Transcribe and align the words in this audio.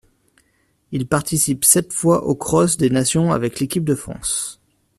Il 0.91 1.05
participe 1.05 1.63
sept 1.63 1.93
fois 1.93 2.23
au 2.25 2.33
cross 2.33 2.75
des 2.75 2.89
nations 2.89 3.31
avec 3.31 3.59
l'équipe 3.59 3.85
de 3.85 3.93
France. 3.93 4.59